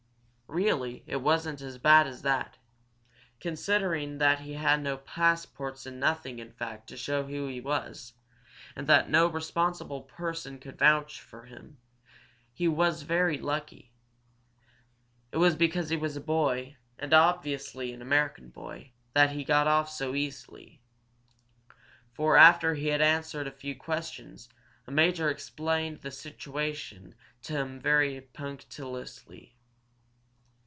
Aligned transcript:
Really, 0.53 1.05
it 1.07 1.21
wasn't 1.21 1.61
as 1.61 1.77
bad 1.77 2.07
as 2.07 2.23
that. 2.23 2.57
Considering 3.39 4.17
that 4.17 4.41
he 4.41 4.55
had 4.55 4.81
no 4.83 4.97
passports 4.97 5.85
and 5.85 5.97
nothing, 5.97 6.39
in 6.39 6.51
fact, 6.51 6.87
to 6.89 6.97
show 6.97 7.23
who 7.23 7.47
he 7.47 7.61
was, 7.61 8.11
and 8.75 8.85
that 8.85 9.09
no 9.09 9.27
responsible 9.27 10.01
person 10.01 10.59
could 10.59 10.77
vouch 10.77 11.21
for 11.21 11.45
him, 11.45 11.77
he 12.51 12.67
was 12.67 13.03
very 13.03 13.37
lucky. 13.37 13.93
It 15.31 15.37
was 15.37 15.55
because 15.55 15.87
he 15.87 15.95
was 15.95 16.17
a 16.17 16.21
boy, 16.21 16.75
and 16.99 17.13
obviously 17.13 17.93
an 17.93 18.01
American 18.01 18.49
boy, 18.49 18.91
that 19.13 19.29
he 19.31 19.45
got 19.45 19.67
off 19.67 19.87
so 19.89 20.15
easily. 20.15 20.81
For 22.11 22.35
after 22.35 22.73
he 22.73 22.87
had 22.87 22.99
answered 23.01 23.47
a 23.47 23.51
few 23.51 23.73
questions, 23.73 24.49
a 24.85 24.91
major 24.91 25.29
explained 25.29 26.01
the 26.01 26.11
situation 26.11 27.15
to 27.43 27.53
him 27.53 27.79
very 27.79 28.19
punctiliously. 28.19 29.55